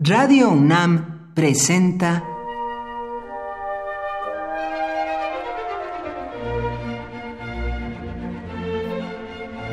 [0.00, 2.22] Radio UNAM presenta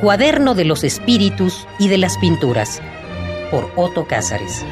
[0.01, 2.81] Cuaderno de los Espíritus y de las Pinturas
[3.51, 4.65] por Otto Cázares.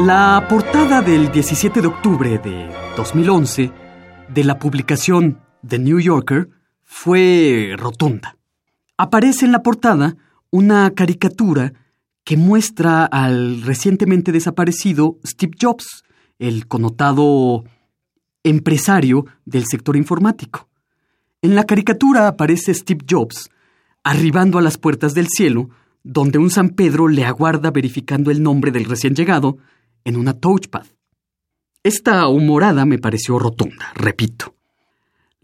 [0.00, 3.70] La portada del 17 de octubre de 2011
[4.30, 6.48] de la publicación The New Yorker
[6.94, 8.36] fue rotunda.
[8.98, 10.14] Aparece en la portada
[10.50, 11.72] una caricatura
[12.22, 16.04] que muestra al recientemente desaparecido Steve Jobs,
[16.38, 17.64] el connotado
[18.44, 20.68] empresario del sector informático.
[21.40, 23.48] En la caricatura aparece Steve Jobs
[24.04, 25.70] arribando a las puertas del cielo,
[26.04, 29.56] donde un San Pedro le aguarda verificando el nombre del recién llegado
[30.04, 30.86] en una touchpad.
[31.82, 34.54] Esta humorada me pareció rotunda, repito.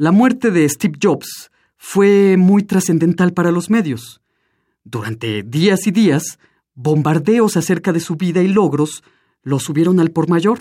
[0.01, 4.21] La muerte de Steve Jobs fue muy trascendental para los medios.
[4.85, 6.39] Durante días y días,
[6.77, 9.03] bombardeos acerca de su vida y logros
[9.43, 10.61] lo subieron al por mayor.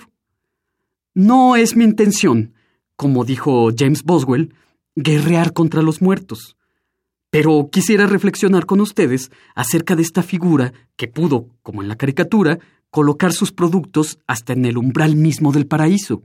[1.13, 2.55] No es mi intención,
[2.95, 4.55] como dijo James Boswell,
[4.95, 6.57] guerrear contra los muertos.
[7.29, 12.57] Pero quisiera reflexionar con ustedes acerca de esta figura que pudo, como en la caricatura,
[12.89, 16.23] colocar sus productos hasta en el umbral mismo del paraíso.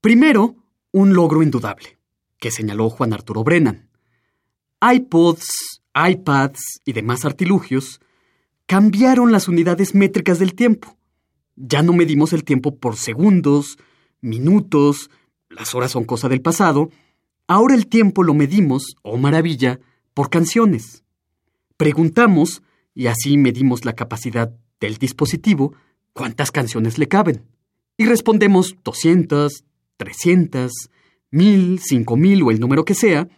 [0.00, 0.56] Primero,
[0.90, 1.98] un logro indudable,
[2.44, 3.88] que señaló Juan Arturo Brennan.
[4.82, 8.02] iPods, iPads y demás artilugios
[8.66, 10.94] cambiaron las unidades métricas del tiempo.
[11.56, 13.78] Ya no medimos el tiempo por segundos,
[14.20, 15.08] minutos,
[15.48, 16.90] las horas son cosa del pasado.
[17.46, 19.80] Ahora el tiempo lo medimos, oh maravilla,
[20.12, 21.02] por canciones.
[21.78, 22.62] Preguntamos,
[22.94, 25.72] y así medimos la capacidad del dispositivo
[26.12, 27.46] cuántas canciones le caben.
[27.96, 29.64] Y respondemos 200,
[29.96, 30.90] 300,
[31.34, 33.28] 1000, 5000 o el número que sea,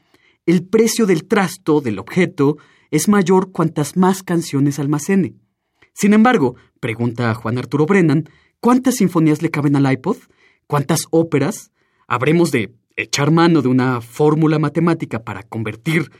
[0.45, 2.59] el precio del trasto del objeto
[2.91, 5.35] es mayor cuantas más canciones almacene.
[5.93, 8.29] Sin embargo, pregunta Juan Arturo Brennan,
[8.61, 10.19] ¿cuántas sinfonías le caben al iPod?
[10.67, 11.73] ¿Cuántas óperas?
[12.07, 16.11] ¿Habremos de echar mano de una fórmula matemática para convertir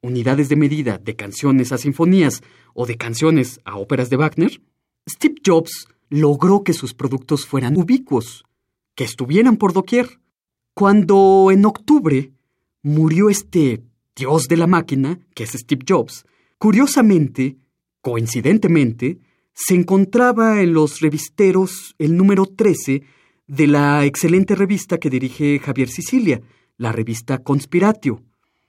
[0.00, 2.42] unidades de medida de canciones a sinfonías
[2.72, 4.62] o de canciones a óperas de Wagner?
[5.08, 8.44] Steve Jobs logró que sus productos fueran ubicuos,
[8.94, 10.17] que estuvieran por doquier.
[10.78, 12.30] Cuando en octubre
[12.82, 13.82] murió este
[14.14, 16.24] dios de la máquina, que es Steve Jobs,
[16.56, 17.56] curiosamente,
[18.00, 19.18] coincidentemente,
[19.52, 23.02] se encontraba en los revisteros el número 13
[23.48, 26.42] de la excelente revista que dirige Javier Sicilia,
[26.76, 28.22] la revista Conspiratio,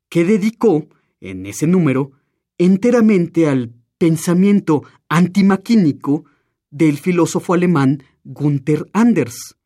[0.09, 0.87] que dedicó,
[1.21, 2.13] en ese número,
[2.57, 6.25] enteramente al pensamiento antimaquínico
[6.71, 9.58] del filósofo alemán Gunther Anders.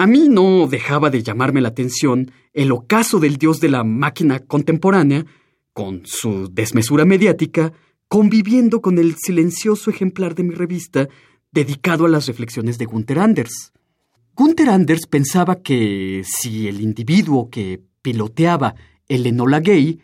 [0.00, 4.38] A mí no dejaba de llamarme la atención el ocaso del dios de la máquina
[4.38, 5.26] contemporánea,
[5.72, 7.72] con su desmesura mediática,
[8.06, 11.08] conviviendo con el silencioso ejemplar de mi revista
[11.50, 13.72] dedicado a las reflexiones de Gunther Anders.
[14.36, 18.76] Gunther Anders pensaba que si el individuo que piloteaba
[19.08, 20.00] el Enola Gay,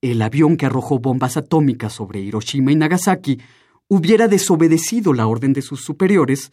[0.00, 3.38] el avión que arrojó bombas atómicas sobre Hiroshima y Nagasaki,
[3.86, 6.50] hubiera desobedecido la orden de sus superiores,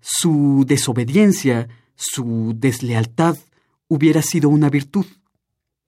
[0.00, 3.36] su desobediencia, su deslealtad
[3.88, 5.06] hubiera sido una virtud.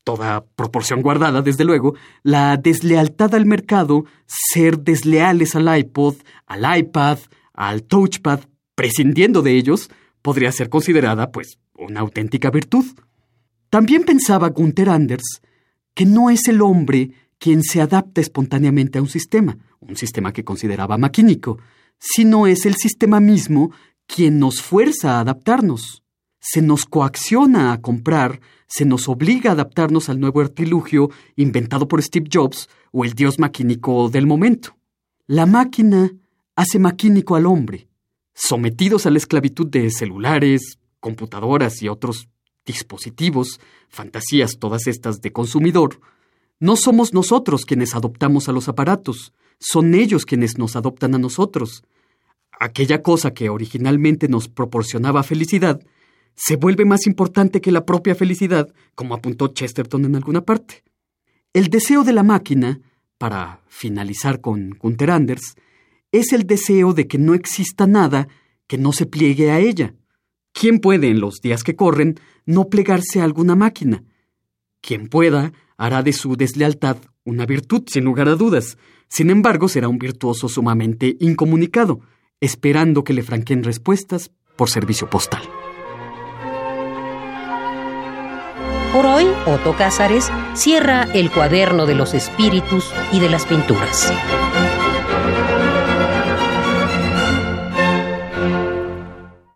[0.05, 6.17] Toda proporción guardada, desde luego, la deslealtad al mercado, ser desleales al iPod,
[6.47, 7.19] al iPad,
[7.53, 8.41] al touchpad,
[8.75, 9.91] prescindiendo de ellos,
[10.23, 12.87] podría ser considerada, pues, una auténtica virtud.
[13.71, 15.43] También pensaba Gunther Anders
[15.99, 20.45] que no es el hombre quien se adapta espontáneamente a un sistema, un sistema que
[20.45, 21.59] consideraba maquínico,
[21.99, 23.73] sino es el sistema mismo
[24.09, 26.03] quien nos fuerza a adaptarnos.
[26.41, 32.03] Se nos coacciona a comprar, se nos obliga a adaptarnos al nuevo artilugio inventado por
[32.03, 34.77] Steve Jobs o el dios maquínico del momento.
[35.27, 36.11] La máquina
[36.57, 37.89] hace maquínico al hombre.
[38.35, 42.29] Sometidos a la esclavitud de celulares, computadoras y otros
[42.65, 46.01] dispositivos, fantasías todas estas de consumidor,
[46.61, 51.85] no somos nosotros quienes adoptamos a los aparatos, son ellos quienes nos adoptan a nosotros.
[52.60, 55.81] Aquella cosa que originalmente nos proporcionaba felicidad
[56.34, 60.84] se vuelve más importante que la propia felicidad, como apuntó Chesterton en alguna parte.
[61.52, 62.81] El deseo de la máquina,
[63.19, 65.56] para finalizar con Gunther Anders,
[66.12, 68.28] es el deseo de que no exista nada
[68.66, 69.94] que no se pliegue a ella.
[70.52, 74.05] ¿Quién puede en los días que corren no plegarse a alguna máquina?
[74.81, 78.78] Quien pueda hará de su deslealtad una virtud, sin lugar a dudas.
[79.08, 82.00] Sin embargo, será un virtuoso sumamente incomunicado,
[82.40, 85.43] esperando que le franquen respuestas por servicio postal.
[88.93, 94.12] Por hoy, Otto Cázares cierra el cuaderno de los espíritus y de las pinturas.